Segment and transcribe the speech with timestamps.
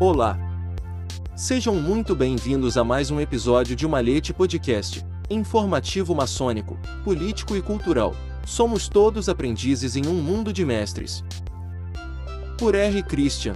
[0.00, 0.36] Olá!
[1.36, 8.12] Sejam muito bem-vindos a mais um episódio de Malhete Podcast, informativo maçônico, político e cultural.
[8.44, 11.22] Somos todos aprendizes em um mundo de mestres.
[12.58, 13.04] Por R.
[13.04, 13.54] Christian.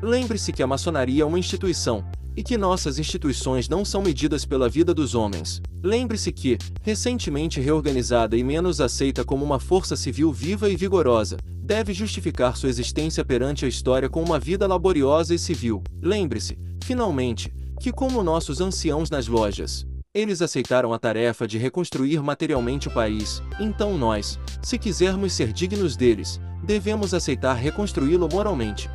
[0.00, 2.04] Lembre-se que a maçonaria é uma instituição,
[2.36, 5.60] e que nossas instituições não são medidas pela vida dos homens.
[5.82, 11.36] Lembre-se que, recentemente reorganizada e menos aceita como uma força civil viva e vigorosa,
[11.72, 15.82] deve justificar sua existência perante a história com uma vida laboriosa e civil.
[16.02, 17.50] Lembre-se, finalmente,
[17.80, 23.42] que como nossos anciãos nas lojas, eles aceitaram a tarefa de reconstruir materialmente o país,
[23.58, 28.90] então nós, se quisermos ser dignos deles, devemos aceitar reconstruí-lo moralmente.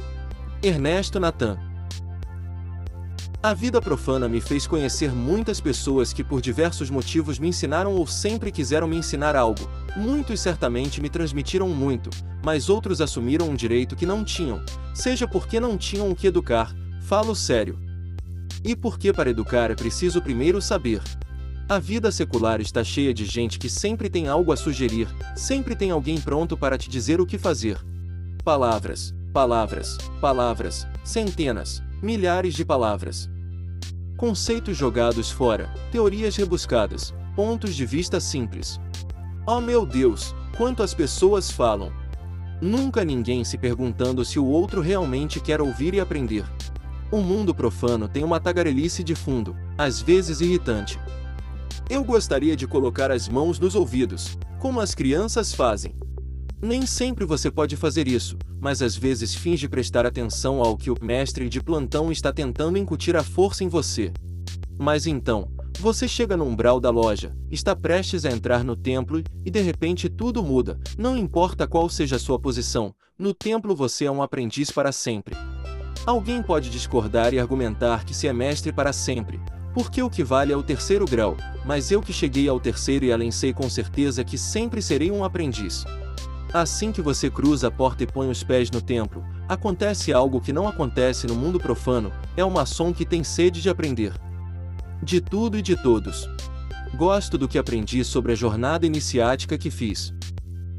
[0.62, 1.58] Ernesto Natan
[3.48, 8.06] a vida profana me fez conhecer muitas pessoas que por diversos motivos me ensinaram ou
[8.06, 9.70] sempre quiseram me ensinar algo.
[9.96, 12.10] Muitos certamente me transmitiram muito,
[12.44, 14.62] mas outros assumiram um direito que não tinham,
[14.94, 17.80] seja porque não tinham o que educar, falo sério.
[18.66, 21.02] E porque para educar é preciso primeiro saber.
[21.70, 25.90] A vida secular está cheia de gente que sempre tem algo a sugerir, sempre tem
[25.90, 27.80] alguém pronto para te dizer o que fazer.
[28.44, 33.30] Palavras, palavras, palavras, centenas, milhares de palavras.
[34.18, 38.82] Conceitos jogados fora, teorias rebuscadas, pontos de vista simples.
[39.46, 41.94] Oh meu Deus, quanto as pessoas falam!
[42.60, 46.44] Nunca ninguém se perguntando se o outro realmente quer ouvir e aprender.
[47.12, 51.00] O mundo profano tem uma tagarelice de fundo, às vezes irritante.
[51.88, 55.94] Eu gostaria de colocar as mãos nos ouvidos, como as crianças fazem,
[56.62, 60.98] nem sempre você pode fazer isso, mas às vezes finge prestar atenção ao que o
[61.02, 64.12] mestre de plantão está tentando incutir a força em você.
[64.78, 69.52] Mas então, você chega no umbral da loja, está prestes a entrar no templo e
[69.52, 74.12] de repente tudo muda, não importa qual seja a sua posição, no templo você é
[74.12, 75.36] um aprendiz para sempre.
[76.06, 79.40] Alguém pode discordar e argumentar que se é mestre para sempre,
[79.74, 83.12] porque o que vale é o terceiro grau, mas eu que cheguei ao terceiro e
[83.12, 85.86] além sei com certeza que sempre serei um aprendiz.
[86.54, 90.54] Assim que você cruza a porta e põe os pés no templo, acontece algo que
[90.54, 94.14] não acontece no mundo profano, é o maçom que tem sede de aprender.
[95.04, 96.30] De tudo e de todos.
[96.96, 100.14] Gosto do que aprendi sobre a jornada iniciática que fiz.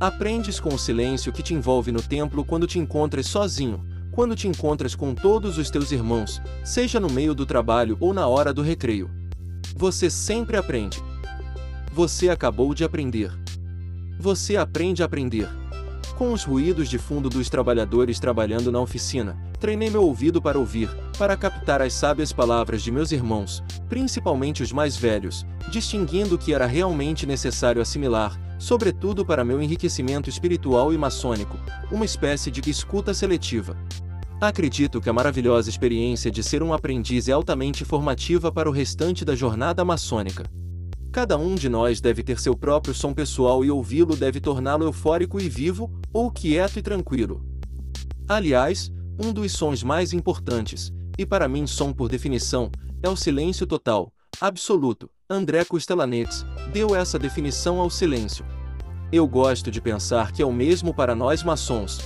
[0.00, 4.48] Aprendes com o silêncio que te envolve no templo quando te encontras sozinho, quando te
[4.48, 8.62] encontras com todos os teus irmãos, seja no meio do trabalho ou na hora do
[8.62, 9.10] recreio.
[9.76, 11.02] Você sempre aprende.
[11.92, 13.32] Você acabou de aprender.
[14.20, 15.48] Você aprende a aprender.
[16.16, 20.90] Com os ruídos de fundo dos trabalhadores trabalhando na oficina, treinei meu ouvido para ouvir,
[21.16, 26.52] para captar as sábias palavras de meus irmãos, principalmente os mais velhos, distinguindo o que
[26.52, 31.56] era realmente necessário assimilar, sobretudo para meu enriquecimento espiritual e maçônico,
[31.92, 33.76] uma espécie de escuta seletiva.
[34.40, 39.24] Acredito que a maravilhosa experiência de ser um aprendiz é altamente formativa para o restante
[39.24, 40.44] da jornada maçônica.
[41.18, 45.40] Cada um de nós deve ter seu próprio som pessoal e ouvi-lo deve torná-lo eufórico
[45.40, 47.44] e vivo, ou quieto e tranquilo.
[48.28, 52.70] Aliás, um dos sons mais importantes, e para mim som por definição,
[53.02, 55.10] é o silêncio total, absoluto.
[55.28, 58.46] André Costelanetes deu essa definição ao silêncio.
[59.10, 61.98] Eu gosto de pensar que é o mesmo para nós maçons.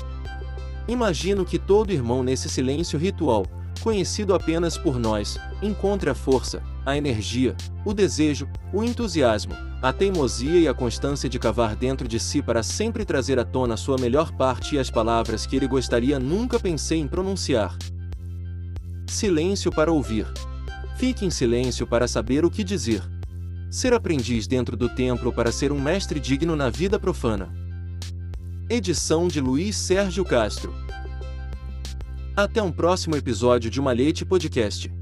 [0.89, 3.45] Imagino que todo irmão nesse silêncio ritual,
[3.83, 10.59] conhecido apenas por nós, encontre a força, a energia, o desejo, o entusiasmo, a teimosia
[10.59, 14.33] e a constância de cavar dentro de si para sempre trazer à tona sua melhor
[14.33, 17.77] parte e as palavras que ele gostaria nunca pensei em pronunciar.
[19.09, 20.27] Silêncio para ouvir.
[20.97, 23.03] Fique em silêncio para saber o que dizer.
[23.71, 27.53] Ser aprendiz dentro do templo para ser um mestre digno na vida profana.
[28.69, 30.73] Edição de Luiz Sérgio Castro.
[32.37, 35.02] Até um próximo episódio de Malhete Podcast.